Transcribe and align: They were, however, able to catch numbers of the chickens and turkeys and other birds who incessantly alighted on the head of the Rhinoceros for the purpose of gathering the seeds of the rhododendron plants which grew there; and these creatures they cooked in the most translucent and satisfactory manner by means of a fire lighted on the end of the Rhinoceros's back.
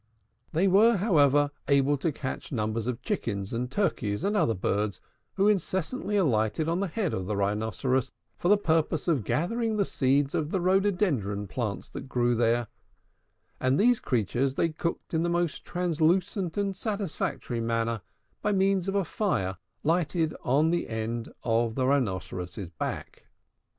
They 0.51 0.67
were, 0.67 0.97
however, 0.97 1.51
able 1.67 1.95
to 1.97 2.11
catch 2.11 2.51
numbers 2.51 2.87
of 2.87 2.95
the 2.95 3.03
chickens 3.03 3.53
and 3.53 3.69
turkeys 3.69 4.23
and 4.23 4.35
other 4.35 4.55
birds 4.55 4.99
who 5.35 5.47
incessantly 5.47 6.17
alighted 6.17 6.67
on 6.67 6.79
the 6.79 6.87
head 6.87 7.13
of 7.13 7.27
the 7.27 7.37
Rhinoceros 7.37 8.09
for 8.35 8.47
the 8.47 8.57
purpose 8.57 9.07
of 9.07 9.23
gathering 9.23 9.77
the 9.77 9.85
seeds 9.85 10.33
of 10.33 10.49
the 10.49 10.59
rhododendron 10.59 11.45
plants 11.49 11.93
which 11.93 12.07
grew 12.07 12.33
there; 12.33 12.65
and 13.59 13.79
these 13.79 13.99
creatures 13.99 14.55
they 14.55 14.69
cooked 14.69 15.13
in 15.13 15.21
the 15.21 15.29
most 15.29 15.65
translucent 15.65 16.57
and 16.57 16.75
satisfactory 16.75 17.59
manner 17.61 18.01
by 18.41 18.51
means 18.53 18.87
of 18.89 18.95
a 18.95 19.05
fire 19.05 19.55
lighted 19.83 20.33
on 20.43 20.71
the 20.71 20.89
end 20.89 21.31
of 21.43 21.75
the 21.75 21.85
Rhinoceros's 21.85 22.69
back. 22.69 23.27